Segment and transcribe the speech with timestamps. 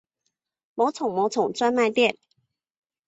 [0.73, 2.17] 魔宠魔宠专卖店